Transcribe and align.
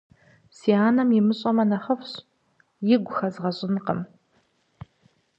Си 0.57 0.71
анэми 0.87 1.15
имыщӀэмэ 1.19 1.63
нэхъыфӀщ, 1.69 2.13
игу 2.93 3.11
хэзгъэщӀынкъым. 3.17 3.99